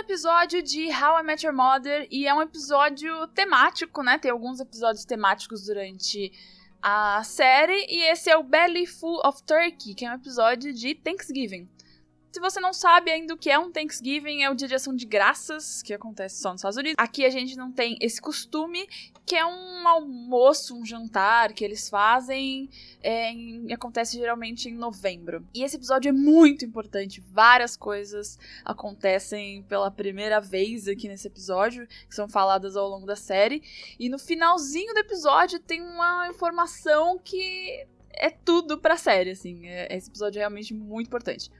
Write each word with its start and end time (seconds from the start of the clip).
episódio 0.00 0.62
de 0.62 0.88
How 0.88 1.20
I 1.20 1.22
Met 1.22 1.44
Your 1.44 1.54
Mother 1.54 2.08
e 2.10 2.26
é 2.26 2.32
um 2.32 2.40
episódio 2.40 3.26
temático, 3.28 4.02
né? 4.02 4.18
Tem 4.18 4.30
alguns 4.30 4.58
episódios 4.58 5.04
temáticos 5.04 5.66
durante 5.66 6.32
a 6.82 7.22
série 7.22 7.86
e 7.86 8.10
esse 8.10 8.30
é 8.30 8.36
o 8.36 8.42
Belly 8.42 8.86
Full 8.86 9.20
of 9.24 9.42
Turkey, 9.42 9.94
que 9.94 10.06
é 10.06 10.10
um 10.10 10.14
episódio 10.14 10.72
de 10.72 10.94
Thanksgiving. 10.94 11.68
Se 12.32 12.38
você 12.38 12.60
não 12.60 12.72
sabe 12.72 13.10
ainda 13.10 13.34
o 13.34 13.36
que 13.36 13.50
é 13.50 13.58
um 13.58 13.72
Thanksgiving, 13.72 14.42
é 14.42 14.50
o 14.50 14.54
dia 14.54 14.68
de 14.68 14.74
ação 14.76 14.94
de 14.94 15.04
graças, 15.04 15.82
que 15.82 15.92
acontece 15.92 16.40
só 16.40 16.52
nos 16.52 16.60
Estados 16.60 16.76
Unidos. 16.76 16.94
Aqui 16.96 17.24
a 17.24 17.30
gente 17.30 17.56
não 17.56 17.72
tem 17.72 17.98
esse 18.00 18.20
costume, 18.20 18.86
que 19.26 19.34
é 19.34 19.44
um 19.44 19.88
almoço, 19.88 20.76
um 20.76 20.86
jantar 20.86 21.52
que 21.52 21.64
eles 21.64 21.88
fazem, 21.88 22.70
é, 23.02 23.32
em, 23.32 23.72
acontece 23.72 24.16
geralmente 24.16 24.68
em 24.68 24.74
novembro. 24.74 25.44
E 25.52 25.64
esse 25.64 25.74
episódio 25.74 26.08
é 26.08 26.12
muito 26.12 26.64
importante, 26.64 27.20
várias 27.20 27.76
coisas 27.76 28.38
acontecem 28.64 29.64
pela 29.64 29.90
primeira 29.90 30.40
vez 30.40 30.86
aqui 30.86 31.08
nesse 31.08 31.26
episódio, 31.26 31.84
que 32.08 32.14
são 32.14 32.28
faladas 32.28 32.76
ao 32.76 32.88
longo 32.88 33.06
da 33.06 33.16
série. 33.16 33.60
E 33.98 34.08
no 34.08 34.20
finalzinho 34.20 34.94
do 34.94 35.00
episódio 35.00 35.58
tem 35.58 35.82
uma 35.82 36.28
informação 36.28 37.18
que 37.18 37.88
é 38.12 38.30
tudo 38.30 38.78
pra 38.78 38.96
série, 38.96 39.30
assim. 39.30 39.66
É, 39.66 39.96
esse 39.96 40.08
episódio 40.08 40.38
é 40.38 40.42
realmente 40.42 40.72
muito 40.72 41.08
importante. 41.08 41.50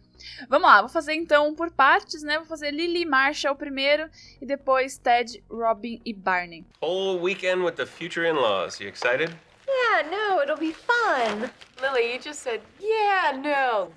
Vamos 0.49 0.69
lá, 0.69 0.81
vou 0.81 0.89
fazer 0.89 1.15
então 1.15 1.55
por 1.55 1.71
partes, 1.71 2.23
né? 2.23 2.39
Vou 2.39 2.47
fazer 2.47 2.71
Lily 2.71 3.03
e 3.03 3.07
Marshall 3.07 3.55
primeiro 3.57 4.09
e 4.41 4.47
depois 4.47 4.99
Ted, 4.99 5.43
Robin 5.51 6.01
e 6.05 6.13
Barney. 6.13 6.65
Whole 6.83 7.21
weekend 7.21 7.63
with 7.63 7.75
the 7.75 7.87
future 7.87 8.29
in-laws. 8.29 8.81
You 8.81 8.89
excited? 8.89 9.31
Yeah, 9.67 10.11
no, 10.11 10.43
it'll 10.43 10.59
be 10.59 10.73
fun. 10.73 11.51
Lily, 11.81 12.13
you 12.13 12.19
just 12.19 12.41
said, 12.41 12.61
yeah, 12.81 13.33
no. 13.37 13.93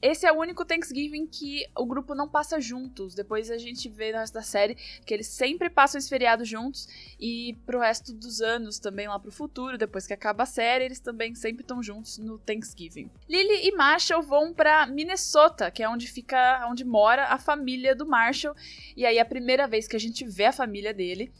Esse 0.00 0.26
é 0.26 0.32
o 0.32 0.38
único 0.38 0.64
Thanksgiving 0.64 1.26
que 1.26 1.64
o 1.76 1.86
grupo 1.86 2.14
não 2.14 2.28
passa 2.28 2.60
juntos. 2.60 3.14
Depois 3.14 3.50
a 3.50 3.58
gente 3.58 3.88
vê 3.88 4.12
no 4.12 4.18
resto 4.18 4.34
da 4.34 4.42
série 4.42 4.74
que 5.06 5.14
eles 5.14 5.28
sempre 5.28 5.70
passam 5.70 5.98
esse 5.98 6.08
feriado 6.08 6.44
juntos 6.44 6.88
e 7.20 7.56
pro 7.64 7.78
resto 7.78 8.12
dos 8.12 8.40
anos 8.40 8.78
também 8.78 9.06
lá 9.06 9.18
pro 9.18 9.30
futuro, 9.30 9.78
depois 9.78 10.06
que 10.06 10.12
acaba 10.12 10.42
a 10.42 10.46
série, 10.46 10.84
eles 10.84 10.98
também 10.98 11.34
sempre 11.34 11.62
estão 11.62 11.82
juntos 11.82 12.18
no 12.18 12.38
Thanksgiving. 12.38 13.10
Lily 13.28 13.68
e 13.68 13.76
Marshall 13.76 14.22
vão 14.22 14.52
para 14.52 14.86
Minnesota, 14.86 15.70
que 15.70 15.82
é 15.82 15.88
onde 15.88 16.08
fica, 16.08 16.66
onde 16.68 16.84
mora 16.84 17.26
a 17.26 17.38
família 17.38 17.94
do 17.94 18.06
Marshall, 18.06 18.56
e 18.96 19.06
aí 19.06 19.18
é 19.18 19.20
a 19.20 19.24
primeira 19.24 19.66
vez 19.68 19.86
que 19.86 19.96
a 19.96 20.00
gente 20.00 20.24
vê 20.24 20.46
a 20.46 20.52
família 20.52 20.92
dele. 20.92 21.32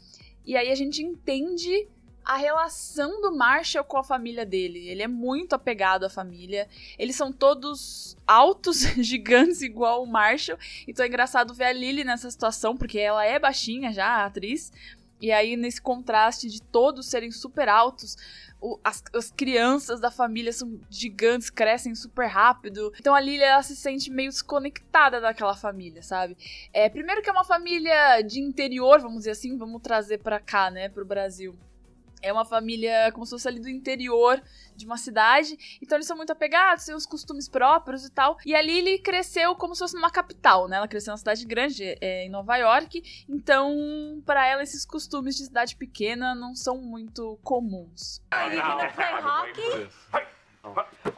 E 0.45 0.57
aí 0.57 0.71
a 0.71 0.75
gente 0.75 1.01
entende 1.01 1.87
a 2.23 2.37
relação 2.37 3.21
do 3.21 3.35
Marshall 3.35 3.83
com 3.83 3.97
a 3.97 4.03
família 4.03 4.45
dele. 4.45 4.87
Ele 4.87 5.01
é 5.01 5.07
muito 5.07 5.53
apegado 5.53 6.05
à 6.05 6.09
família. 6.09 6.67
Eles 6.97 7.15
são 7.15 7.31
todos 7.31 8.15
altos, 8.25 8.79
gigantes, 9.03 9.61
igual 9.61 10.03
o 10.03 10.07
Marshall. 10.07 10.57
Então 10.87 11.03
é 11.03 11.07
engraçado 11.07 11.53
ver 11.53 11.65
a 11.65 11.73
Lily 11.73 12.03
nessa 12.03 12.29
situação, 12.29 12.77
porque 12.77 12.99
ela 12.99 13.25
é 13.25 13.37
baixinha 13.37 13.91
já, 13.91 14.07
a 14.07 14.25
atriz. 14.25 14.71
E 15.21 15.31
aí, 15.31 15.55
nesse 15.55 15.81
contraste 15.81 16.49
de 16.49 16.61
todos 16.61 17.05
serem 17.05 17.31
super 17.31 17.69
altos, 17.69 18.17
o, 18.59 18.79
as, 18.83 19.03
as, 19.13 19.31
crianças 19.31 19.99
da 19.99 20.11
família 20.11 20.51
são 20.51 20.79
gigantes, 20.89 21.49
crescem 21.49 21.93
super 21.95 22.27
rápido. 22.27 22.93
Então 22.99 23.13
a 23.13 23.19
Lily 23.19 23.41
ela 23.41 23.63
se 23.63 23.75
sente 23.75 24.09
meio 24.09 24.29
desconectada 24.29 25.19
daquela 25.19 25.55
família, 25.55 26.01
sabe? 26.01 26.37
É, 26.73 26.89
primeiro 26.89 27.21
que 27.21 27.29
é 27.29 27.33
uma 27.33 27.43
família 27.43 28.21
de 28.21 28.39
interior, 28.41 28.99
vamos 28.99 29.19
dizer 29.19 29.31
assim, 29.31 29.57
vamos 29.57 29.81
trazer 29.81 30.19
para 30.19 30.39
cá, 30.39 30.69
né, 30.69 30.87
pro 30.89 31.05
Brasil. 31.05 31.55
É 32.23 32.31
uma 32.31 32.45
família 32.45 33.11
como 33.11 33.25
se 33.25 33.31
fosse 33.31 33.49
ali 33.49 33.59
do 33.59 33.69
interior 33.69 34.41
de 34.75 34.85
uma 34.85 34.95
cidade. 34.97 35.57
Então 35.81 35.97
eles 35.97 36.07
são 36.07 36.15
muito 36.15 36.31
apegados, 36.31 36.85
têm 36.85 36.95
os 36.95 37.05
costumes 37.05 37.49
próprios 37.49 38.05
e 38.05 38.09
tal. 38.09 38.37
E 38.45 38.55
a 38.55 38.61
Lily 38.61 38.99
cresceu 38.99 39.53
como 39.57 39.75
se 39.75 39.79
fosse 39.79 39.93
numa 39.93 40.09
capital, 40.09 40.69
né? 40.69 40.77
Ela 40.77 40.87
cresceu 40.87 41.11
numa 41.11 41.17
cidade 41.17 41.45
grande, 41.45 41.97
é, 41.99 42.25
em 42.25 42.29
Nova 42.29 42.55
York. 42.55 43.25
Então, 43.27 44.23
para 44.25 44.47
ela, 44.47 44.63
esses 44.63 44.85
costumes 44.85 45.35
de 45.35 45.45
cidade 45.45 45.75
pequena 45.75 46.33
não 46.33 46.55
são 46.55 46.77
muito 46.77 47.37
comuns. 47.43 48.21
Are 48.31 48.55
you 48.55 48.61
gonna 48.61 48.89
play 48.93 49.13
hockey? 49.21 49.89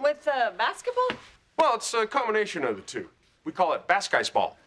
With 0.01 0.27
uh, 0.27 0.51
basketball? 0.57 1.15
Well, 1.57 1.75
it's 1.75 1.93
a 1.93 2.07
combination 2.07 2.63
of 2.65 2.81
the 2.81 2.81
two. 2.81 3.09
We 3.45 3.51
call 3.51 3.73
it 3.75 3.85
basketball. 3.87 4.57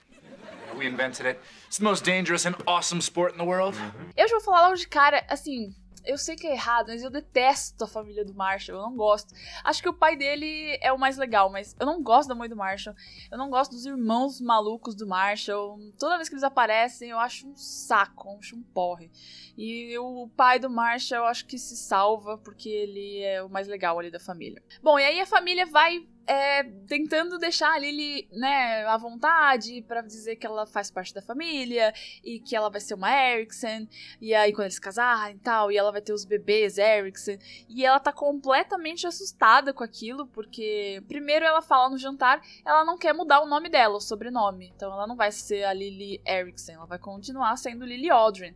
We 0.77 0.87
invented 0.87 1.27
it. 1.27 1.41
It's 1.66 1.78
the 1.78 1.84
most 1.84 2.04
dangerous 2.04 2.47
and 2.47 2.54
awesome 2.65 3.00
sport 3.00 3.32
in 3.32 3.38
the 3.38 3.44
world. 3.44 3.77
Eu 4.16 4.28
já 4.28 4.37
vou 4.37 4.44
falar 4.44 4.62
logo 4.69 4.77
de 4.77 4.87
cara, 4.87 5.25
assim, 5.28 5.75
eu 6.08 6.16
sei 6.16 6.36
que 6.36 6.46
é 6.46 6.52
errado, 6.52 6.86
mas 6.88 7.02
eu 7.02 7.10
detesto 7.10 7.84
a 7.84 7.86
família 7.86 8.24
do 8.24 8.34
Marshall. 8.34 8.78
Eu 8.78 8.82
não 8.82 8.96
gosto. 8.96 9.34
Acho 9.62 9.82
que 9.82 9.88
o 9.91 9.92
pai 9.92 10.16
dele 10.16 10.78
é 10.80 10.91
o 10.91 10.98
mais 10.98 11.19
legal, 11.19 11.52
mas 11.52 11.76
eu 11.78 11.84
não 11.84 12.02
gosto 12.02 12.30
da 12.30 12.34
mãe 12.34 12.48
do 12.48 12.56
Marshall. 12.56 12.96
Eu 13.30 13.36
não 13.36 13.50
gosto 13.50 13.72
dos 13.72 13.84
irmãos 13.84 14.41
malucos 14.41 14.94
do 14.94 15.06
Marshall. 15.06 15.78
Toda 15.98 16.16
vez 16.16 16.30
que 16.30 16.34
eles 16.34 16.42
aparecem, 16.42 17.10
eu 17.10 17.18
acho 17.18 17.47
um 17.47 17.54
saco, 17.54 18.30
eu 18.30 18.38
acho 18.38 18.56
um 18.56 18.62
porre. 18.62 19.10
E 19.56 19.98
o 19.98 20.30
pai 20.34 20.58
do 20.58 20.70
Marshall, 20.70 21.24
eu 21.24 21.26
acho 21.26 21.44
que 21.44 21.58
se 21.58 21.76
salva 21.76 22.38
porque 22.38 22.70
ele 22.70 23.20
é 23.22 23.42
o 23.42 23.50
mais 23.50 23.68
legal 23.68 23.98
ali 23.98 24.10
da 24.10 24.18
família. 24.18 24.62
Bom, 24.82 24.98
e 24.98 25.04
aí 25.04 25.20
a 25.20 25.26
família 25.26 25.66
vai 25.66 26.06
é, 26.28 26.62
tentando 26.87 27.39
deixar 27.39 27.72
a 27.72 27.78
Lily, 27.78 28.28
né, 28.31 28.84
à 28.84 28.99
vontade 28.99 29.81
para 29.89 30.03
dizer 30.03 30.37
que 30.37 30.47
ela 30.47 30.66
faz 30.66 30.91
parte 30.91 31.15
da 31.15 31.22
família 31.22 31.91
e 32.22 32.39
que 32.39 32.55
ela 32.55 32.69
vai 32.69 32.83
ser 32.83 32.93
uma 32.93 33.11
Erickson. 33.11 33.89
E 34.21 34.34
aí, 34.34 34.53
quando 34.53 34.66
eles 34.66 34.78
casarem 34.78 35.37
e 35.37 35.39
tal, 35.39 35.72
e 35.72 35.78
ela 35.78 35.91
vai 35.91 36.03
ter 36.03 36.12
os 36.12 36.27
bebês 36.27 36.77
Erickson. 36.77 37.39
E 37.66 37.83
ela 37.83 37.99
tá 37.99 38.12
completamente 38.12 39.06
assustada 39.06 39.72
com 39.72 39.83
aquilo, 39.83 40.27
porque, 40.27 41.03
primeiro, 41.09 41.47
ela 41.47 41.62
fala 41.62 41.89
no 41.89 41.97
jantar, 41.97 42.43
ela 42.62 42.84
não 42.84 42.99
quer 42.99 43.15
mudar 43.15 43.41
o 43.41 43.47
nome 43.47 43.71
dela, 43.71 43.97
o 43.97 44.00
sobrenome. 44.00 44.71
Então, 44.77 44.93
ela 44.93 45.06
não 45.06 45.16
vai 45.16 45.33
ser 45.33 45.65
a 45.65 45.72
Lily 45.72 46.21
Erickson, 46.27 46.72
ela 46.72 46.87
vai 46.87 46.99
continuar 46.99 47.56
sendo 47.56 47.87
Lily 47.87 48.10
Aldrin. 48.10 48.55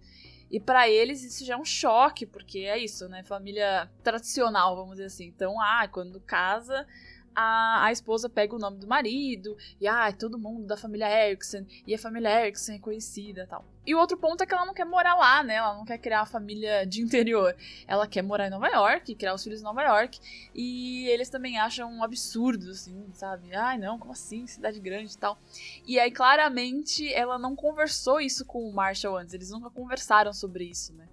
E 0.51 0.61
para 0.61 0.87
eles 0.87 1.25
isso 1.25 1.47
já 1.47 1.55
é 1.55 1.57
um 1.57 1.65
choque, 1.65 2.27
porque 2.27 2.59
é 2.59 2.77
isso, 2.77 3.09
né? 3.09 3.23
Família 3.23 3.91
tradicional, 4.03 4.77
vamos 4.77 4.97
dizer 4.97 5.07
assim. 5.07 5.25
Então, 5.25 5.59
ah, 5.59 5.89
quando 5.89 6.21
casa, 6.21 6.87
a, 7.35 7.87
a 7.87 7.93
esposa 7.93 8.29
pega 8.29 8.55
o 8.55 8.59
nome 8.59 8.79
do 8.79 8.87
marido, 8.87 9.57
e 9.81 9.87
ah, 9.87 10.13
todo 10.13 10.39
mundo 10.39 10.67
da 10.67 10.77
família 10.77 11.27
Erickson, 11.27 11.65
e 11.87 11.95
a 11.95 11.99
família 11.99 12.43
Erickson 12.43 12.73
é 12.73 12.79
conhecida 12.79 13.47
tal. 13.49 13.65
E 13.85 13.97
o 13.97 13.99
outro 13.99 14.17
ponto 14.17 14.43
é 14.43 14.47
que 14.47 14.55
ela 14.55 14.65
não 14.65 14.75
quer 14.75 14.85
morar 14.85 15.17
lá, 15.17 15.43
né? 15.43 15.55
Ela 15.57 15.75
não 15.75 15.85
quer 15.85 15.99
criar 15.99 16.21
a 16.21 16.27
família 16.27 16.87
de 16.87 17.03
interior. 17.03 17.57
Ela 17.85 18.07
quer 18.07 18.23
morar 18.23 18.47
em 18.47 18.51
Nova 18.51 18.69
York, 18.69 19.13
criar 19.17 19.35
os 19.35 19.43
filhos 19.43 19.61
em 19.61 19.65
Nova 19.65 19.83
York. 19.83 20.21
E 20.55 21.09
eles 21.09 21.29
também 21.29 21.59
acham 21.59 21.91
um 21.91 22.05
absurdo, 22.05 22.71
assim, 22.71 23.05
sabe? 23.13 23.53
Ai, 23.53 23.79
não, 23.79 23.99
como 23.99 24.13
assim? 24.13 24.47
Cidade 24.47 24.79
grande 24.79 25.13
e 25.13 25.19
tal. 25.19 25.37
E 25.85 25.99
aí, 25.99 26.13
claramente, 26.13 27.13
ela 27.13 27.37
não 27.41 27.57
conversou 27.57 28.21
isso 28.21 28.45
com 28.45 28.69
o 28.69 28.73
Marshall 28.73 29.17
antes. 29.17 29.35
Eles 29.35 29.51
nunca 29.51 29.69
conversaram 29.69 30.33
sobre 30.33 30.63
isso, 30.63 30.95
né? 30.95 31.09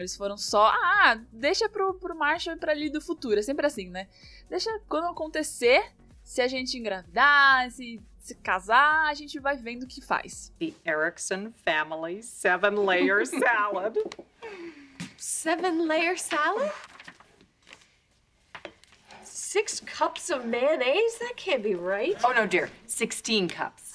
Eles 0.00 0.16
foram 0.16 0.36
só, 0.36 0.66
ah, 0.68 1.20
deixa 1.32 1.68
pro, 1.68 1.94
pro 1.94 2.16
Marshall 2.16 2.56
e 2.56 2.58
pra 2.58 2.72
ali 2.72 2.88
do 2.90 3.00
futuro. 3.00 3.38
É 3.38 3.42
sempre 3.42 3.66
assim, 3.66 3.88
né? 3.88 4.08
Deixa 4.48 4.70
quando 4.88 5.06
acontecer, 5.08 5.84
se 6.22 6.40
a 6.40 6.48
gente 6.48 6.76
engravidar, 6.78 7.70
se, 7.70 8.00
se 8.20 8.34
casar, 8.36 9.08
a 9.08 9.14
gente 9.14 9.38
vai 9.40 9.56
vendo 9.56 9.84
o 9.84 9.86
que 9.86 10.00
faz. 10.00 10.52
The 10.58 10.72
Erickson 10.84 11.52
family 11.64 12.22
seven 12.22 12.76
layer 12.76 13.24
salad. 13.26 13.96
Seven 15.16 15.86
layer 15.86 16.18
salad? 16.18 16.70
Six 19.24 19.80
cups 19.80 20.30
of 20.30 20.46
mayonnaise? 20.46 21.18
That 21.20 21.34
can't 21.36 21.62
be 21.62 21.74
right. 21.74 22.16
Oh 22.22 22.32
no, 22.32 22.46
dear. 22.46 22.70
16 22.86 23.48
cups. 23.48 23.87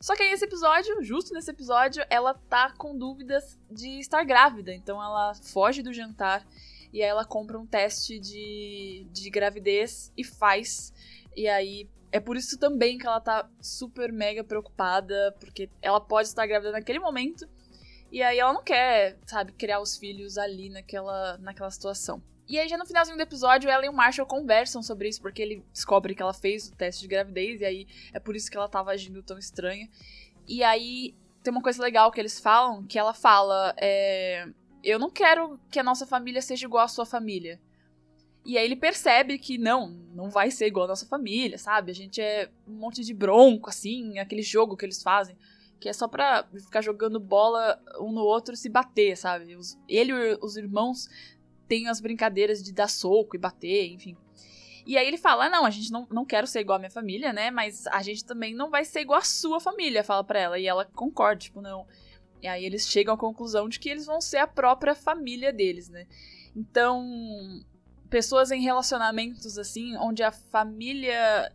Só 0.00 0.14
que 0.14 0.28
nesse 0.28 0.44
episódio, 0.44 1.02
justo 1.02 1.32
nesse 1.34 1.50
episódio, 1.50 2.04
ela 2.08 2.34
tá 2.34 2.72
com 2.76 2.96
dúvidas 2.96 3.58
de 3.70 3.98
estar 4.00 4.24
grávida. 4.24 4.72
Então 4.72 5.02
ela 5.02 5.34
foge 5.34 5.82
do 5.82 5.92
jantar 5.92 6.46
e 6.92 7.02
aí 7.02 7.08
ela 7.08 7.24
compra 7.24 7.58
um 7.58 7.66
teste 7.66 8.18
de, 8.18 9.06
de 9.12 9.30
gravidez 9.30 10.12
e 10.16 10.24
faz. 10.24 10.92
E 11.36 11.48
aí 11.48 11.88
é 12.12 12.18
por 12.18 12.36
isso 12.36 12.58
também 12.58 12.98
que 12.98 13.06
ela 13.06 13.20
tá 13.20 13.48
super 13.60 14.12
mega 14.12 14.42
preocupada, 14.42 15.34
porque 15.38 15.70
ela 15.80 16.00
pode 16.00 16.28
estar 16.28 16.46
grávida 16.46 16.72
naquele 16.72 16.98
momento. 16.98 17.48
E 18.10 18.22
aí 18.22 18.38
ela 18.40 18.52
não 18.52 18.62
quer, 18.62 19.18
sabe, 19.24 19.52
criar 19.52 19.80
os 19.80 19.96
filhos 19.96 20.36
ali 20.36 20.68
naquela, 20.68 21.38
naquela 21.38 21.70
situação. 21.70 22.20
E 22.50 22.58
aí, 22.58 22.68
já 22.68 22.76
no 22.76 22.84
finalzinho 22.84 23.16
do 23.16 23.22
episódio, 23.22 23.70
ela 23.70 23.86
e 23.86 23.88
o 23.88 23.92
Marshall 23.92 24.26
conversam 24.26 24.82
sobre 24.82 25.08
isso, 25.08 25.22
porque 25.22 25.40
ele 25.40 25.64
descobre 25.72 26.16
que 26.16 26.20
ela 26.20 26.34
fez 26.34 26.66
o 26.66 26.74
teste 26.74 27.02
de 27.02 27.06
gravidez, 27.06 27.60
e 27.60 27.64
aí 27.64 27.86
é 28.12 28.18
por 28.18 28.34
isso 28.34 28.50
que 28.50 28.56
ela 28.56 28.68
tava 28.68 28.90
agindo 28.90 29.22
tão 29.22 29.38
estranha. 29.38 29.88
E 30.48 30.64
aí, 30.64 31.14
tem 31.44 31.52
uma 31.52 31.62
coisa 31.62 31.80
legal 31.80 32.10
que 32.10 32.20
eles 32.20 32.40
falam, 32.40 32.84
que 32.84 32.98
ela 32.98 33.14
fala, 33.14 33.72
é, 33.76 34.48
eu 34.82 34.98
não 34.98 35.08
quero 35.08 35.60
que 35.70 35.78
a 35.78 35.84
nossa 35.84 36.04
família 36.04 36.42
seja 36.42 36.66
igual 36.66 36.82
à 36.82 36.88
sua 36.88 37.06
família. 37.06 37.60
E 38.44 38.58
aí 38.58 38.64
ele 38.64 38.74
percebe 38.74 39.38
que 39.38 39.56
não, 39.56 39.88
não 40.12 40.28
vai 40.28 40.50
ser 40.50 40.66
igual 40.66 40.86
a 40.86 40.88
nossa 40.88 41.06
família, 41.06 41.56
sabe? 41.56 41.92
A 41.92 41.94
gente 41.94 42.20
é 42.20 42.50
um 42.66 42.72
monte 42.72 43.04
de 43.04 43.14
bronco, 43.14 43.70
assim, 43.70 44.18
aquele 44.18 44.42
jogo 44.42 44.76
que 44.76 44.84
eles 44.84 45.04
fazem, 45.04 45.36
que 45.78 45.88
é 45.88 45.92
só 45.92 46.08
pra 46.08 46.44
ficar 46.58 46.80
jogando 46.80 47.20
bola 47.20 47.80
um 48.00 48.10
no 48.10 48.22
outro 48.22 48.54
e 48.54 48.56
se 48.56 48.68
bater, 48.68 49.16
sabe? 49.16 49.56
Ele 49.86 50.12
e 50.12 50.38
os 50.42 50.56
irmãos 50.56 51.08
tem 51.70 51.86
as 51.86 52.00
brincadeiras 52.00 52.60
de 52.64 52.72
dar 52.72 52.88
soco 52.88 53.36
e 53.36 53.38
bater, 53.38 53.92
enfim. 53.92 54.16
E 54.84 54.98
aí 54.98 55.06
ele 55.06 55.16
fala: 55.16 55.46
ah, 55.46 55.48
não, 55.48 55.64
a 55.64 55.70
gente 55.70 55.92
não, 55.92 56.04
não 56.10 56.26
quer 56.26 56.46
ser 56.48 56.60
igual 56.60 56.74
a 56.74 56.78
minha 56.80 56.90
família, 56.90 57.32
né? 57.32 57.48
Mas 57.48 57.86
a 57.86 58.02
gente 58.02 58.24
também 58.24 58.52
não 58.52 58.70
vai 58.70 58.84
ser 58.84 59.02
igual 59.02 59.20
a 59.20 59.24
sua 59.24 59.60
família, 59.60 60.02
fala 60.02 60.24
pra 60.24 60.40
ela. 60.40 60.58
E 60.58 60.66
ela 60.66 60.84
concorda, 60.84 61.38
tipo, 61.38 61.60
não. 61.60 61.86
E 62.42 62.48
aí 62.48 62.64
eles 62.64 62.88
chegam 62.88 63.14
à 63.14 63.16
conclusão 63.16 63.68
de 63.68 63.78
que 63.78 63.88
eles 63.88 64.04
vão 64.04 64.20
ser 64.20 64.38
a 64.38 64.48
própria 64.48 64.96
família 64.96 65.52
deles, 65.52 65.88
né? 65.88 66.08
Então, 66.56 67.06
pessoas 68.08 68.50
em 68.50 68.62
relacionamentos 68.62 69.56
assim, 69.56 69.96
onde 69.96 70.24
a 70.24 70.32
família 70.32 71.52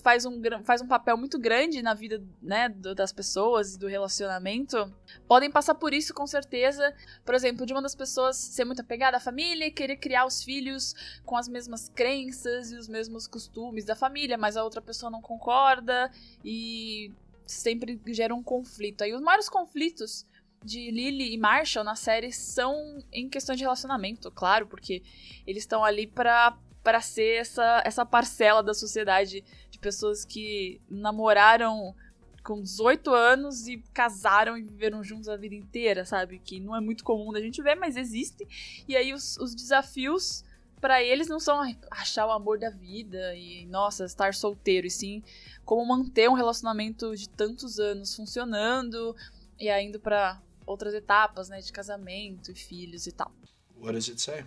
faz 0.00 0.24
um, 0.24 0.40
faz 0.64 0.80
um 0.80 0.86
papel 0.86 1.16
muito 1.16 1.38
grande 1.38 1.82
na 1.82 1.94
vida 1.94 2.22
né, 2.42 2.68
das 2.68 3.12
pessoas 3.12 3.74
e 3.74 3.78
do 3.78 3.86
relacionamento, 3.86 4.92
podem 5.26 5.50
passar 5.50 5.74
por 5.74 5.92
isso 5.92 6.12
com 6.12 6.26
certeza. 6.26 6.94
Por 7.24 7.34
exemplo, 7.34 7.64
de 7.64 7.72
uma 7.72 7.82
das 7.82 7.94
pessoas 7.94 8.36
ser 8.36 8.64
muito 8.64 8.80
apegada 8.80 9.16
à 9.16 9.20
família 9.20 9.66
e 9.66 9.70
querer 9.70 9.96
criar 9.96 10.26
os 10.26 10.42
filhos 10.42 10.94
com 11.24 11.36
as 11.36 11.48
mesmas 11.48 11.88
crenças 11.88 12.72
e 12.72 12.76
os 12.76 12.88
mesmos 12.88 13.26
costumes 13.26 13.84
da 13.84 13.94
família, 13.94 14.36
mas 14.36 14.56
a 14.56 14.64
outra 14.64 14.80
pessoa 14.80 15.10
não 15.10 15.20
concorda 15.20 16.10
e 16.44 17.12
sempre 17.46 18.00
gera 18.08 18.34
um 18.34 18.42
conflito. 18.42 19.02
Aí 19.02 19.12
os 19.12 19.20
maiores 19.20 19.48
conflitos 19.48 20.26
de 20.64 20.90
Lily 20.90 21.32
e 21.32 21.38
Marshall 21.38 21.84
na 21.84 21.96
série 21.96 22.32
são 22.32 22.98
em 23.12 23.28
questões 23.28 23.58
de 23.58 23.64
relacionamento, 23.64 24.30
claro, 24.30 24.66
porque 24.66 25.02
eles 25.46 25.62
estão 25.62 25.84
ali 25.84 26.06
para 26.06 26.56
para 26.82 27.00
ser 27.00 27.40
essa, 27.40 27.82
essa 27.84 28.06
parcela 28.06 28.62
da 28.62 28.72
sociedade 28.72 29.44
de 29.69 29.69
pessoas 29.80 30.24
que 30.24 30.80
namoraram 30.88 31.94
com 32.42 32.60
18 32.60 33.12
anos 33.12 33.66
e 33.68 33.78
casaram 33.92 34.56
e 34.56 34.62
viveram 34.62 35.04
juntos 35.04 35.28
a 35.28 35.36
vida 35.36 35.54
inteira, 35.54 36.04
sabe? 36.04 36.38
Que 36.38 36.58
não 36.58 36.74
é 36.74 36.80
muito 36.80 37.04
comum 37.04 37.32
da 37.32 37.40
gente 37.40 37.62
ver, 37.62 37.74
mas 37.74 37.96
existe. 37.96 38.46
E 38.88 38.96
aí 38.96 39.12
os, 39.12 39.36
os 39.36 39.54
desafios 39.54 40.44
para 40.80 41.02
eles 41.02 41.28
não 41.28 41.38
são 41.38 41.60
achar 41.90 42.26
o 42.26 42.32
amor 42.32 42.58
da 42.58 42.70
vida 42.70 43.34
e, 43.34 43.66
nossa, 43.66 44.04
estar 44.04 44.32
solteiro, 44.32 44.86
e 44.86 44.90
sim 44.90 45.22
como 45.64 45.84
manter 45.86 46.28
um 46.28 46.32
relacionamento 46.32 47.14
de 47.14 47.28
tantos 47.28 47.78
anos 47.78 48.16
funcionando 48.16 49.14
e 49.58 49.68
ainda 49.68 49.98
para 49.98 50.42
outras 50.66 50.94
etapas, 50.94 51.48
né, 51.48 51.60
de 51.60 51.70
casamento 51.72 52.50
e 52.50 52.54
filhos 52.54 53.06
e 53.06 53.12
tal. 53.12 53.30
What 53.76 53.92
does 53.92 54.08
it 54.08 54.20
say? 54.20 54.46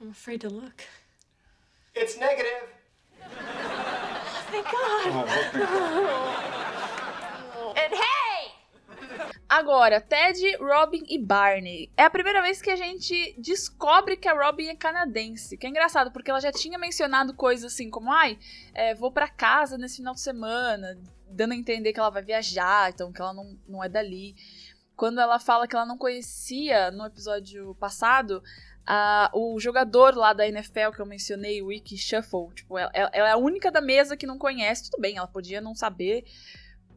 I'm 0.00 0.10
afraid 0.10 0.40
to 0.40 0.48
look. 0.48 0.84
It's 1.94 2.16
negative. 2.16 2.83
Thank 4.50 4.70
God. 4.70 5.28
and 7.76 7.92
hey! 7.92 8.54
Agora, 9.48 10.00
Ted, 10.00 10.56
Robin 10.56 11.04
e 11.08 11.18
Barney. 11.18 11.90
É 11.96 12.04
a 12.04 12.10
primeira 12.10 12.42
vez 12.42 12.60
que 12.60 12.70
a 12.70 12.76
gente 12.76 13.34
descobre 13.38 14.16
que 14.16 14.28
a 14.28 14.32
Robin 14.32 14.68
é 14.68 14.74
canadense. 14.74 15.56
Que 15.56 15.66
é 15.66 15.70
engraçado, 15.70 16.10
porque 16.10 16.30
ela 16.30 16.40
já 16.40 16.50
tinha 16.50 16.78
mencionado 16.78 17.34
coisas 17.34 17.72
assim 17.72 17.90
como: 17.90 18.12
ai, 18.12 18.38
é, 18.72 18.94
vou 18.94 19.12
para 19.12 19.28
casa 19.28 19.78
nesse 19.78 19.96
final 19.96 20.14
de 20.14 20.20
semana, 20.20 20.98
dando 21.28 21.52
a 21.52 21.56
entender 21.56 21.92
que 21.92 22.00
ela 22.00 22.10
vai 22.10 22.22
viajar, 22.22 22.90
então 22.90 23.12
que 23.12 23.20
ela 23.20 23.32
não, 23.32 23.58
não 23.68 23.84
é 23.84 23.88
dali. 23.88 24.34
Quando 24.96 25.20
ela 25.20 25.38
fala 25.38 25.66
que 25.66 25.74
ela 25.74 25.86
não 25.86 25.98
conhecia 25.98 26.90
no 26.90 27.04
episódio 27.04 27.74
passado 27.76 28.42
a, 28.86 29.30
o 29.32 29.58
jogador 29.58 30.14
lá 30.14 30.32
da 30.32 30.46
NFL 30.46 30.90
que 30.94 31.00
eu 31.00 31.06
mencionei, 31.06 31.62
o 31.62 31.66
Wiki 31.66 31.96
Shuffle, 31.96 32.54
tipo, 32.54 32.76
ela, 32.78 32.90
ela, 32.94 33.28
é 33.28 33.32
a 33.32 33.36
única 33.36 33.70
da 33.70 33.80
mesa 33.80 34.16
que 34.16 34.26
não 34.26 34.38
conhece, 34.38 34.90
tudo 34.90 35.00
bem, 35.00 35.16
ela 35.16 35.26
podia 35.26 35.60
não 35.60 35.74
saber, 35.74 36.24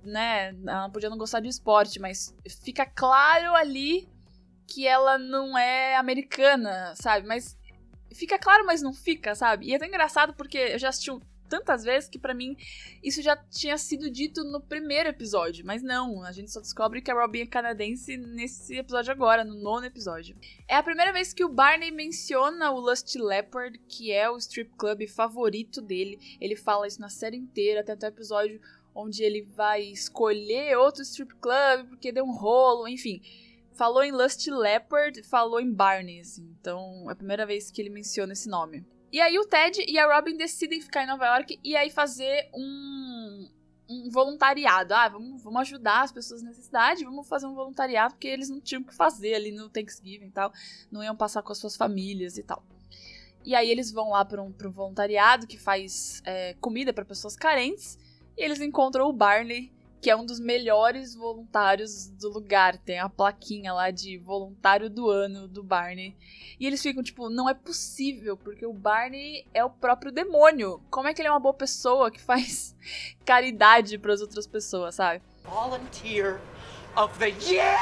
né? 0.03 0.55
Ela 0.65 0.89
podia 0.89 1.09
não 1.09 1.17
gostar 1.17 1.39
de 1.39 1.47
esporte, 1.47 1.99
mas 1.99 2.35
fica 2.63 2.85
claro 2.85 3.55
ali 3.55 4.07
que 4.67 4.85
ela 4.85 5.17
não 5.17 5.57
é 5.57 5.95
americana, 5.95 6.93
sabe? 6.95 7.25
Mas 7.25 7.57
fica 8.13 8.37
claro, 8.37 8.65
mas 8.65 8.81
não 8.81 8.93
fica, 8.93 9.33
sabe? 9.33 9.67
E 9.67 9.73
é 9.73 9.79
tão 9.79 9.87
engraçado 9.87 10.33
porque 10.33 10.57
eu 10.57 10.79
já 10.79 10.89
assisti 10.89 11.11
um 11.11 11.21
tantas 11.47 11.83
vezes 11.83 12.09
que 12.09 12.19
para 12.19 12.33
mim 12.33 12.55
isso 13.03 13.21
já 13.21 13.35
tinha 13.35 13.77
sido 13.77 14.09
dito 14.09 14.43
no 14.43 14.61
primeiro 14.61 15.09
episódio, 15.09 15.65
mas 15.65 15.81
não, 15.81 16.23
a 16.23 16.31
gente 16.31 16.51
só 16.51 16.59
descobre 16.59 17.01
que 17.01 17.09
a 17.09 17.13
Robin 17.13 17.41
é 17.41 17.45
canadense 17.45 18.17
nesse 18.17 18.75
episódio 18.77 19.11
agora, 19.11 19.43
no 19.43 19.55
nono 19.55 19.85
episódio. 19.85 20.35
É 20.67 20.75
a 20.75 20.83
primeira 20.83 21.11
vez 21.11 21.33
que 21.33 21.43
o 21.43 21.49
Barney 21.49 21.91
menciona 21.91 22.71
o 22.71 22.79
Lust 22.79 23.15
Leopard, 23.15 23.79
que 23.87 24.11
é 24.11 24.29
o 24.29 24.37
strip 24.37 24.71
club 24.77 25.07
favorito 25.07 25.81
dele. 25.81 26.19
Ele 26.39 26.55
fala 26.55 26.87
isso 26.87 27.01
na 27.01 27.09
série 27.09 27.37
inteira, 27.37 27.81
até 27.81 27.93
o 27.93 28.09
episódio 28.09 28.59
onde 28.93 29.23
ele 29.23 29.43
vai 29.43 29.83
escolher 29.83 30.75
outro 30.75 31.03
strip 31.03 31.35
club 31.35 31.87
porque 31.89 32.11
deu 32.11 32.25
um 32.25 32.35
rolo, 32.35 32.87
enfim. 32.87 33.21
Falou 33.73 34.03
em 34.03 34.11
Lust 34.11 34.47
Leopard, 34.47 35.21
falou 35.21 35.59
em 35.59 35.71
Barney, 35.71 36.19
assim. 36.19 36.49
Então 36.59 37.05
é 37.07 37.13
a 37.13 37.15
primeira 37.15 37.45
vez 37.45 37.69
que 37.69 37.79
ele 37.79 37.91
menciona 37.91 38.33
esse 38.33 38.49
nome. 38.49 38.83
E 39.11 39.21
aí 39.21 39.39
o 39.39 39.45
Ted 39.45 39.83
e 39.87 39.97
a 39.97 40.13
Robin 40.13 40.35
decidem 40.35 40.81
ficar 40.81 41.03
em 41.03 41.07
Nova 41.07 41.25
York 41.25 41.59
e 41.63 41.75
aí 41.75 41.89
fazer 41.89 42.49
um, 42.53 43.49
um 43.89 44.09
voluntariado. 44.09 44.93
Ah, 44.93 45.07
vamos, 45.07 45.41
vamos 45.41 45.61
ajudar 45.61 46.03
as 46.03 46.11
pessoas 46.11 46.43
nessa 46.43 46.61
cidade, 46.61 47.05
vamos 47.05 47.27
fazer 47.27 47.47
um 47.47 47.55
voluntariado, 47.55 48.15
porque 48.15 48.27
eles 48.27 48.49
não 48.49 48.59
tinham 48.59 48.81
o 48.81 48.85
que 48.85 48.93
fazer 48.93 49.35
ali 49.35 49.51
no 49.51 49.69
Thanksgiving 49.69 50.27
e 50.27 50.31
tal. 50.31 50.51
Não 50.91 51.03
iam 51.03 51.15
passar 51.15 51.41
com 51.41 51.51
as 51.51 51.57
suas 51.57 51.77
famílias 51.77 52.37
e 52.37 52.43
tal. 52.43 52.63
E 53.45 53.55
aí 53.55 53.69
eles 53.69 53.91
vão 53.91 54.09
lá 54.09 54.25
para 54.25 54.41
um, 54.41 54.53
um 54.53 54.71
voluntariado 54.71 55.47
que 55.47 55.57
faz 55.57 56.21
é, 56.25 56.53
comida 56.55 56.91
para 56.91 57.05
pessoas 57.05 57.35
carentes. 57.35 57.97
E 58.37 58.43
eles 58.43 58.59
encontram 58.59 59.07
o 59.07 59.13
Barney, 59.13 59.71
que 60.01 60.09
é 60.09 60.15
um 60.15 60.25
dos 60.25 60.39
melhores 60.39 61.15
voluntários 61.15 62.07
do 62.07 62.29
lugar. 62.29 62.77
Tem 62.77 62.99
a 62.99 63.09
plaquinha 63.09 63.73
lá 63.73 63.91
de 63.91 64.17
voluntário 64.17 64.89
do 64.89 65.09
ano 65.09 65.47
do 65.47 65.63
Barney. 65.63 66.15
E 66.59 66.65
eles 66.65 66.81
ficam 66.81 67.03
tipo, 67.03 67.29
não 67.29 67.49
é 67.49 67.53
possível, 67.53 68.37
porque 68.37 68.65
o 68.65 68.73
Barney 68.73 69.45
é 69.53 69.63
o 69.63 69.69
próprio 69.69 70.11
demônio. 70.11 70.81
Como 70.89 71.07
é 71.07 71.13
que 71.13 71.21
ele 71.21 71.27
é 71.27 71.31
uma 71.31 71.39
boa 71.39 71.53
pessoa 71.53 72.11
que 72.11 72.21
faz 72.21 72.75
caridade 73.25 73.97
para 73.97 74.13
as 74.13 74.21
outras 74.21 74.47
pessoas, 74.47 74.95
sabe? 74.95 75.21
Volunteer 75.43 76.39
of 76.95 77.17
the 77.19 77.29
year! 77.29 77.77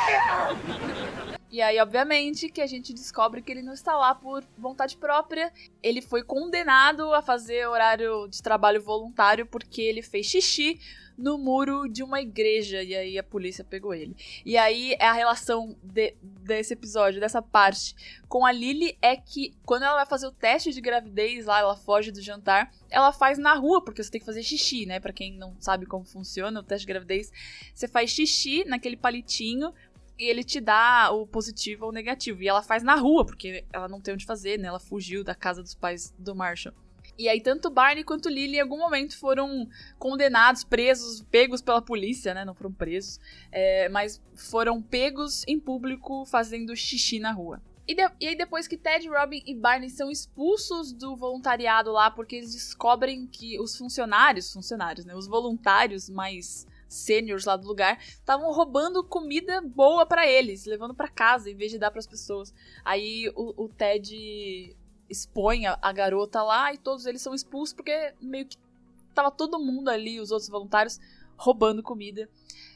E 1.55 1.61
aí, 1.61 1.79
obviamente, 1.79 2.49
que 2.49 2.59
a 2.59 2.67
gente 2.67 2.93
descobre 2.93 3.41
que 3.41 3.49
ele 3.49 3.61
não 3.61 3.71
está 3.71 3.95
lá 3.95 4.13
por 4.13 4.43
vontade 4.57 4.97
própria. 4.97 5.53
Ele 5.81 6.01
foi 6.01 6.21
condenado 6.21 7.13
a 7.13 7.21
fazer 7.21 7.65
horário 7.65 8.27
de 8.27 8.43
trabalho 8.43 8.81
voluntário 8.81 9.45
porque 9.45 9.81
ele 9.81 10.01
fez 10.01 10.25
xixi 10.25 10.77
no 11.17 11.37
muro 11.37 11.87
de 11.87 12.03
uma 12.03 12.19
igreja. 12.19 12.83
E 12.83 12.93
aí 12.93 13.17
a 13.17 13.23
polícia 13.23 13.63
pegou 13.63 13.93
ele. 13.93 14.17
E 14.45 14.57
aí 14.57 14.97
é 14.99 15.05
a 15.05 15.13
relação 15.13 15.77
de, 15.81 16.13
desse 16.21 16.73
episódio, 16.73 17.21
dessa 17.21 17.41
parte, 17.41 17.95
com 18.27 18.45
a 18.45 18.51
Lily 18.51 18.97
é 19.01 19.15
que 19.15 19.53
quando 19.65 19.83
ela 19.83 19.95
vai 19.95 20.05
fazer 20.05 20.27
o 20.27 20.31
teste 20.31 20.73
de 20.73 20.81
gravidez 20.81 21.45
lá, 21.45 21.59
ela 21.59 21.77
foge 21.77 22.11
do 22.11 22.21
jantar, 22.21 22.69
ela 22.89 23.13
faz 23.13 23.37
na 23.37 23.53
rua, 23.53 23.81
porque 23.81 24.03
você 24.03 24.11
tem 24.11 24.19
que 24.19 24.25
fazer 24.25 24.43
xixi, 24.43 24.85
né? 24.85 24.99
Para 24.99 25.13
quem 25.13 25.37
não 25.37 25.55
sabe 25.59 25.85
como 25.85 26.03
funciona 26.03 26.59
o 26.59 26.63
teste 26.63 26.85
de 26.85 26.91
gravidez, 26.91 27.31
você 27.73 27.87
faz 27.87 28.09
xixi 28.09 28.65
naquele 28.65 28.97
palitinho 28.97 29.73
e 30.17 30.25
ele 30.25 30.43
te 30.43 30.59
dá 30.59 31.11
o 31.11 31.27
positivo 31.27 31.85
ou 31.85 31.89
o 31.91 31.93
negativo. 31.93 32.41
E 32.41 32.47
ela 32.47 32.63
faz 32.63 32.83
na 32.83 32.95
rua, 32.95 33.25
porque 33.25 33.65
ela 33.71 33.87
não 33.87 34.01
tem 34.01 34.13
onde 34.13 34.25
fazer, 34.25 34.57
né? 34.57 34.67
Ela 34.67 34.79
fugiu 34.79 35.23
da 35.23 35.35
casa 35.35 35.61
dos 35.61 35.75
pais 35.75 36.13
do 36.17 36.35
Marshall. 36.35 36.73
E 37.17 37.29
aí, 37.29 37.39
tanto 37.39 37.69
Barney 37.69 38.03
quanto 38.03 38.27
Lily 38.27 38.57
em 38.57 38.61
algum 38.61 38.77
momento 38.77 39.17
foram 39.17 39.67
condenados, 39.97 40.63
presos, 40.63 41.21
pegos 41.31 41.61
pela 41.61 41.81
polícia, 41.81 42.33
né? 42.33 42.43
Não 42.43 42.53
foram 42.53 42.73
presos, 42.73 43.19
é, 43.51 43.87
mas 43.89 44.21
foram 44.35 44.81
pegos 44.81 45.43
em 45.47 45.59
público 45.59 46.25
fazendo 46.25 46.75
xixi 46.75 47.19
na 47.19 47.31
rua. 47.31 47.61
E, 47.87 47.93
de, 47.93 48.01
e, 48.19 48.27
aí, 48.27 48.35
depois 48.35 48.67
que 48.67 48.75
Ted, 48.75 49.07
Robin 49.07 49.41
e 49.45 49.53
Barney 49.53 49.89
são 49.89 50.09
expulsos 50.09 50.91
do 50.91 51.15
voluntariado 51.15 51.91
lá, 51.91 52.09
porque 52.09 52.37
eles 52.37 52.51
descobrem 52.51 53.27
que 53.27 53.59
os 53.59 53.77
funcionários, 53.77 54.51
funcionários, 54.51 55.05
né? 55.05 55.15
Os 55.15 55.27
voluntários 55.27 56.09
mais 56.09 56.67
sêniores 56.95 57.45
lá 57.45 57.55
do 57.55 57.67
lugar 57.67 57.99
estavam 58.01 58.51
roubando 58.51 59.03
comida 59.03 59.61
boa 59.61 60.05
para 60.05 60.27
eles, 60.27 60.65
levando 60.65 60.93
para 60.93 61.07
casa 61.07 61.49
em 61.49 61.55
vez 61.55 61.71
de 61.71 61.79
dar 61.79 61.91
para 61.91 61.99
as 61.99 62.07
pessoas. 62.07 62.53
Aí 62.83 63.31
o, 63.35 63.65
o 63.65 63.69
Ted 63.69 64.75
expõe 65.09 65.65
a, 65.65 65.77
a, 65.81 65.91
garota 65.91 66.41
lá 66.41 66.73
e 66.73 66.77
todos 66.77 67.05
eles 67.05 67.21
são 67.21 67.33
expulsos 67.33 67.73
porque 67.73 68.13
meio 68.21 68.45
que 68.45 68.57
tava 69.13 69.31
todo 69.31 69.59
mundo 69.59 69.89
ali, 69.89 70.19
os 70.19 70.31
outros 70.31 70.49
voluntários, 70.49 70.99
roubando 71.37 71.83
comida. 71.83 72.29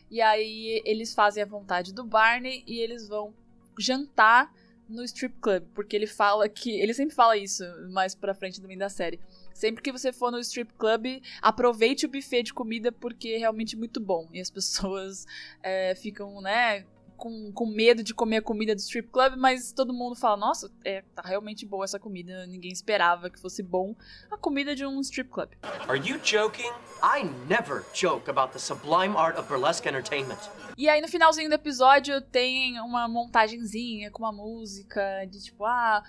E 0.09 0.21
aí 0.21 0.81
eles 0.85 1.13
fazem 1.13 1.43
a 1.43 1.45
vontade 1.45 1.93
do 1.93 2.03
Barney 2.03 2.63
e 2.65 2.79
eles 2.79 3.07
vão 3.07 3.33
jantar 3.77 4.51
no 4.89 5.03
strip 5.03 5.35
club, 5.39 5.63
porque 5.75 5.95
ele 5.95 6.07
fala 6.07 6.49
que. 6.49 6.71
Ele 6.71 6.93
sempre 6.93 7.13
fala 7.13 7.37
isso 7.37 7.63
mais 7.91 8.15
pra 8.15 8.33
frente 8.33 8.59
meio 8.61 8.79
da 8.79 8.89
série. 8.89 9.19
Sempre 9.59 9.83
que 9.83 9.91
você 9.91 10.13
for 10.13 10.31
no 10.31 10.39
strip 10.39 10.73
club, 10.75 11.21
aproveite 11.41 12.05
o 12.05 12.09
buffet 12.09 12.43
de 12.43 12.53
comida 12.53 12.93
porque 12.93 13.27
é 13.27 13.37
realmente 13.37 13.75
muito 13.75 13.99
bom. 13.99 14.25
E 14.31 14.39
as 14.39 14.49
pessoas 14.49 15.27
é, 15.61 15.93
ficam, 15.95 16.39
né, 16.39 16.85
com, 17.17 17.51
com 17.51 17.65
medo 17.65 18.01
de 18.01 18.13
comer 18.13 18.37
a 18.37 18.41
comida 18.41 18.73
do 18.73 18.79
strip 18.79 19.09
club, 19.09 19.33
mas 19.35 19.73
todo 19.73 19.93
mundo 19.93 20.15
fala: 20.15 20.37
nossa, 20.37 20.71
é, 20.85 21.03
tá 21.13 21.21
realmente 21.25 21.65
boa 21.65 21.83
essa 21.83 21.99
comida. 21.99 22.47
Ninguém 22.47 22.71
esperava 22.71 23.29
que 23.29 23.37
fosse 23.37 23.61
bom 23.61 23.93
a 24.31 24.37
comida 24.37 24.73
de 24.73 24.85
um 24.85 25.01
strip 25.01 25.29
club. 25.29 25.49
Are 25.89 25.99
you 25.99 26.17
joking? 26.23 26.71
I 27.03 27.25
never 27.49 27.83
joke 27.93 28.29
about 28.29 28.53
the 28.53 28.59
sublime 28.59 29.17
art 29.17 29.37
of 29.37 29.49
burlesque 29.49 29.85
entertainment. 29.85 30.39
E 30.77 30.87
aí 30.87 31.01
no 31.01 31.09
finalzinho 31.09 31.49
do 31.49 31.55
episódio 31.55 32.21
tem 32.21 32.79
uma 32.79 33.09
montagenzinha 33.09 34.09
com 34.09 34.23
uma 34.23 34.31
música 34.31 35.25
de 35.25 35.43
tipo, 35.43 35.65
ah, 35.65 36.01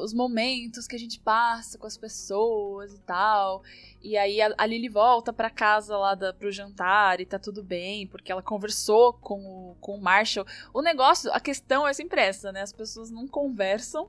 os 0.00 0.12
momentos 0.12 0.86
que 0.86 0.96
a 0.96 0.98
gente 0.98 1.20
passa 1.20 1.78
com 1.78 1.86
as 1.86 1.96
pessoas 1.96 2.92
e 2.94 2.98
tal. 3.00 3.62
E 4.00 4.16
aí 4.16 4.40
a, 4.40 4.54
a 4.56 4.66
Lily 4.66 4.88
volta 4.88 5.32
pra 5.32 5.50
casa 5.50 5.96
lá 5.96 6.14
da, 6.14 6.32
pro 6.32 6.50
jantar 6.50 7.20
e 7.20 7.26
tá 7.26 7.38
tudo 7.38 7.62
bem, 7.62 8.06
porque 8.06 8.32
ela 8.32 8.42
conversou 8.42 9.12
com 9.14 9.40
o, 9.40 9.76
com 9.80 9.96
o 9.96 10.00
Marshall. 10.00 10.46
O 10.72 10.82
negócio, 10.82 11.32
a 11.32 11.40
questão 11.40 11.86
é 11.86 11.92
sempre 11.92 12.20
essa, 12.20 12.52
né? 12.52 12.62
As 12.62 12.72
pessoas 12.72 13.10
não 13.10 13.26
conversam 13.26 14.08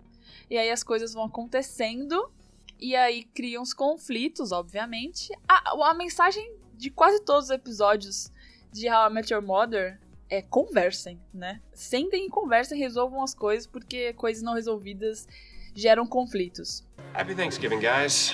e 0.50 0.58
aí 0.58 0.70
as 0.72 0.84
coisas 0.84 1.14
vão 1.14 1.26
acontecendo 1.26 2.32
e 2.80 2.96
aí 2.96 3.24
criam 3.24 3.64
os 3.64 3.74
conflitos, 3.74 4.52
obviamente. 4.52 5.32
A, 5.48 5.90
a 5.90 5.94
mensagem 5.94 6.56
de 6.76 6.90
quase 6.90 7.24
todos 7.24 7.46
os 7.46 7.52
episódios 7.52 8.32
de 8.72 8.90
How 8.90 9.10
I 9.10 9.14
Met 9.14 9.34
Your 9.34 9.44
Mother 9.44 10.00
é 10.30 10.42
conversem, 10.42 11.22
né? 11.34 11.62
Sentem 11.74 12.26
e 12.26 12.30
conversem, 12.30 12.78
resolvam 12.78 13.22
as 13.22 13.36
coisas, 13.36 13.68
porque 13.68 14.14
coisas 14.14 14.42
não 14.42 14.54
resolvidas 14.54 15.28
geram 15.74 16.06
conflitos. 16.06 16.86
Happy 17.14 17.36
Thanksgiving, 17.36 17.80
guys. 17.80 18.34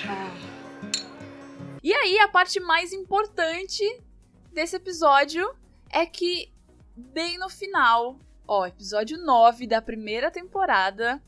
E 1.82 1.92
aí, 1.92 2.18
a 2.18 2.28
parte 2.28 2.60
mais 2.60 2.92
importante 2.92 3.84
desse 4.52 4.76
episódio 4.76 5.54
é 5.90 6.04
que, 6.04 6.52
bem 6.94 7.38
no 7.38 7.48
final, 7.48 8.18
ó, 8.46 8.66
episódio 8.66 9.18
9 9.18 9.66
da 9.66 9.80
primeira 9.80 10.30
temporada, 10.30 11.22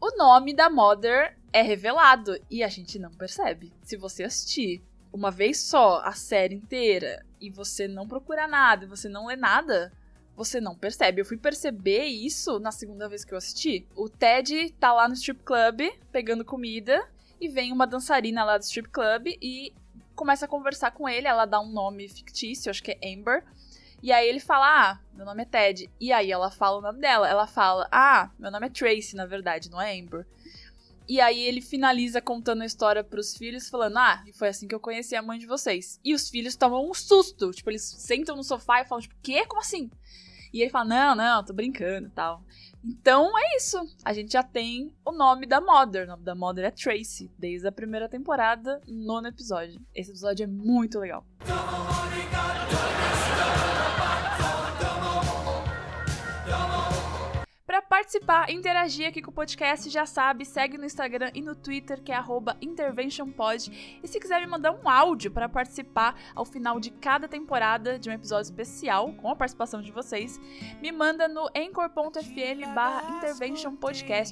o 0.00 0.16
nome 0.16 0.54
da 0.54 0.70
Mother 0.70 1.36
é 1.52 1.62
revelado 1.62 2.38
e 2.50 2.62
a 2.62 2.68
gente 2.68 2.98
não 2.98 3.10
percebe. 3.10 3.72
Se 3.82 3.96
você 3.96 4.24
assistir 4.24 4.82
uma 5.12 5.30
vez 5.30 5.58
só 5.58 6.00
a 6.02 6.12
série 6.12 6.54
inteira 6.54 7.24
e 7.40 7.50
você 7.50 7.86
não 7.86 8.08
procura 8.08 8.48
nada, 8.48 8.84
e 8.84 8.88
você 8.88 9.08
não 9.08 9.26
lê 9.26 9.36
nada, 9.36 9.92
você 10.36 10.60
não 10.60 10.74
percebe. 10.74 11.20
Eu 11.20 11.24
fui 11.24 11.36
perceber 11.36 12.04
isso 12.04 12.58
na 12.58 12.72
segunda 12.72 13.08
vez 13.08 13.24
que 13.24 13.32
eu 13.32 13.38
assisti. 13.38 13.86
O 13.94 14.08
Ted 14.08 14.74
tá 14.78 14.92
lá 14.92 15.08
no 15.08 15.14
strip 15.14 15.42
club 15.44 15.82
pegando 16.10 16.44
comida 16.44 17.06
e 17.40 17.48
vem 17.48 17.72
uma 17.72 17.86
dançarina 17.86 18.44
lá 18.44 18.56
do 18.56 18.62
strip 18.62 18.88
club 18.88 19.26
e 19.40 19.72
começa 20.14 20.44
a 20.44 20.48
conversar 20.48 20.92
com 20.92 21.08
ele. 21.08 21.26
Ela 21.26 21.44
dá 21.44 21.60
um 21.60 21.70
nome 21.70 22.08
fictício, 22.08 22.70
acho 22.70 22.82
que 22.82 22.92
é 22.92 23.14
Amber. 23.14 23.44
E 24.02 24.10
aí 24.10 24.28
ele 24.28 24.40
fala: 24.40 24.90
Ah, 24.90 24.98
meu 25.14 25.24
nome 25.24 25.42
é 25.42 25.46
Ted. 25.46 25.88
E 26.00 26.12
aí 26.12 26.32
ela 26.32 26.50
fala 26.50 26.78
o 26.78 26.82
nome 26.82 27.00
dela. 27.00 27.28
Ela 27.28 27.46
fala: 27.46 27.88
Ah, 27.90 28.30
meu 28.38 28.50
nome 28.50 28.66
é 28.66 28.70
Tracy, 28.70 29.14
na 29.14 29.26
verdade, 29.26 29.70
não 29.70 29.80
é 29.80 29.98
Amber. 29.98 30.26
E 31.08 31.20
aí 31.20 31.40
ele 31.40 31.60
finaliza 31.60 32.20
contando 32.20 32.62
a 32.62 32.66
história 32.66 33.02
pros 33.02 33.36
filhos, 33.36 33.68
falando: 33.68 33.98
Ah, 33.98 34.22
e 34.26 34.32
foi 34.32 34.48
assim 34.48 34.68
que 34.68 34.74
eu 34.74 34.80
conheci 34.80 35.14
a 35.14 35.22
mãe 35.22 35.38
de 35.38 35.46
vocês. 35.46 36.00
E 36.04 36.14
os 36.14 36.28
filhos 36.28 36.56
tomam 36.56 36.88
um 36.88 36.94
susto. 36.94 37.50
Tipo, 37.50 37.70
eles 37.70 37.82
sentam 37.82 38.36
no 38.36 38.44
sofá 38.44 38.80
e 38.80 38.84
falam, 38.84 39.02
tipo, 39.02 39.14
quê? 39.22 39.46
Como 39.46 39.60
assim? 39.60 39.90
E 40.52 40.60
ele 40.60 40.70
fala: 40.70 40.84
Não, 40.84 41.14
não, 41.14 41.44
tô 41.44 41.52
brincando 41.52 42.08
e 42.08 42.10
tal. 42.10 42.42
Então 42.84 43.38
é 43.38 43.56
isso. 43.56 43.78
A 44.04 44.12
gente 44.12 44.32
já 44.32 44.42
tem 44.42 44.92
o 45.04 45.12
nome 45.12 45.46
da 45.46 45.60
Mother. 45.60 46.04
O 46.04 46.08
nome 46.08 46.24
da 46.24 46.34
Mother 46.34 46.64
é 46.64 46.70
Tracy, 46.70 47.30
desde 47.38 47.66
a 47.66 47.72
primeira 47.72 48.08
temporada, 48.08 48.80
nono 48.86 49.28
episódio. 49.28 49.80
Esse 49.94 50.10
episódio 50.10 50.44
é 50.44 50.46
muito 50.46 50.98
legal. 50.98 51.24
Para 51.38 52.12
participar, 58.02 58.50
interagir 58.50 59.06
aqui 59.06 59.22
com 59.22 59.30
o 59.30 59.34
podcast, 59.34 59.88
já 59.88 60.04
sabe, 60.04 60.44
segue 60.44 60.76
no 60.76 60.84
Instagram 60.84 61.30
e 61.34 61.40
no 61.40 61.54
Twitter, 61.54 62.02
que 62.02 62.10
é 62.10 62.20
interventionpod. 62.60 64.00
E 64.02 64.08
se 64.08 64.18
quiser 64.18 64.40
me 64.40 64.46
mandar 64.48 64.72
um 64.72 64.88
áudio 64.88 65.30
para 65.30 65.48
participar 65.48 66.18
ao 66.34 66.44
final 66.44 66.80
de 66.80 66.90
cada 66.90 67.28
temporada 67.28 68.00
de 68.00 68.10
um 68.10 68.12
episódio 68.12 68.50
especial, 68.50 69.12
com 69.12 69.30
a 69.30 69.36
participação 69.36 69.80
de 69.80 69.92
vocês, 69.92 70.40
me 70.80 70.90
manda 70.90 71.28
no 71.28 71.48
anchor.fm 71.56 72.74
barra. 72.74 73.20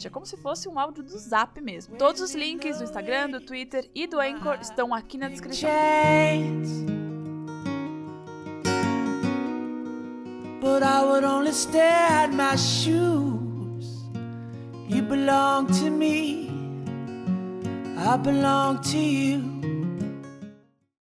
É 0.04 0.10
como 0.10 0.26
se 0.26 0.36
fosse 0.36 0.68
um 0.68 0.76
áudio 0.76 1.04
do 1.04 1.16
Zap 1.16 1.60
mesmo. 1.60 1.96
Todos 1.96 2.20
os 2.20 2.34
links 2.34 2.78
do 2.78 2.84
Instagram, 2.84 3.30
do 3.30 3.40
Twitter 3.40 3.88
e 3.94 4.06
do 4.08 4.18
Anchor 4.18 4.58
estão 4.60 4.92
aqui 4.92 5.16
na 5.16 5.28
descrição. 5.28 5.70
But 10.60 10.82
I 10.82 11.04
would 11.04 11.24
only 11.24 11.52
stare 11.52 12.24
at 12.24 12.34
my 12.34 12.56
shoes. 12.56 13.49
You 14.92 15.02
belong 15.02 15.68
to 15.68 15.88
me, 15.88 16.50
I 17.96 18.16
belong 18.16 18.82
to 18.90 18.98
you. 18.98 19.49